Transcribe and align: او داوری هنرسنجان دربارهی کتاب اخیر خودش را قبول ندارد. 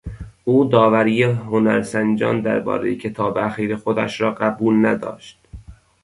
او 0.43 0.65
داوری 0.65 1.23
هنرسنجان 1.23 2.41
دربارهی 2.41 2.95
کتاب 2.95 3.37
اخیر 3.37 3.75
خودش 3.75 4.21
را 4.21 4.31
قبول 4.31 4.85
ندارد. 4.85 5.23